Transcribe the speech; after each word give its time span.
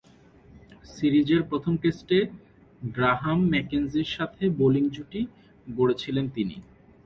সিরিজের 0.93 1.41
প্রথম 1.49 1.73
টেস্টে 1.83 2.19
গ্রাহাম 2.95 3.39
ম্যাকেঞ্জি’র 3.51 4.09
সাথে 4.15 4.43
বোলিং 4.59 4.85
জুটি 4.95 5.21
গড়েছিলেন 5.67 6.25
তিনি। 6.35 6.55